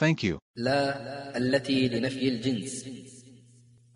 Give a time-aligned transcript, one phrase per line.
[0.00, 0.38] Thank you.
[0.56, 0.96] لا
[1.36, 2.86] التي لنفي الجنس.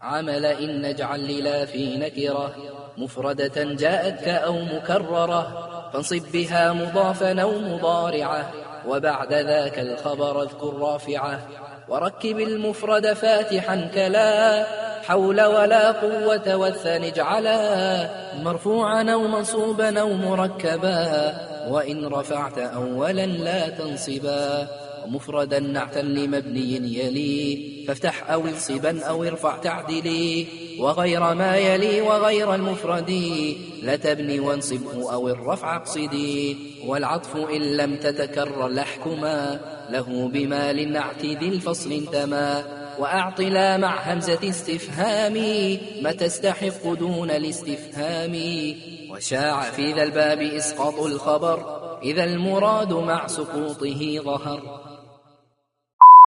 [0.00, 2.56] عمل إن نجعل للا في نكرة.
[2.98, 5.68] مفردة جاءتك أو مكررة.
[5.92, 8.52] فانصب بها مضافا أو مضارعة.
[8.88, 11.48] وبعد ذاك الخبر اذكر رافعة.
[11.88, 14.66] وركب المفرد فاتحا كلا.
[15.02, 18.10] حول ولا قوة والثاني اجعلا.
[18.42, 21.34] مرفوعا أو منصوبا أو مركبا.
[21.70, 24.87] وإن رفعت أولا لا تنصبا.
[25.04, 30.46] ومفردا نعتا لمبني يلي فافتح أو انصبا أو ارفع تعدلي.
[30.78, 33.10] وغير ما يلي وغير المفرد
[33.82, 36.56] لا تبني وانصبه أو الرفع اقصدي.
[36.86, 42.64] والعطف إن لم تتكرر لحكما له بما للنعت ذي الفصل انتما.
[42.98, 45.34] وأعط لا مع همزة استفهام
[46.02, 48.34] ما تستحق دون الاستفهام.
[49.10, 54.62] وشاع في ذا الباب إسقاط الخبر إذا المراد مع سقوطه ظهر.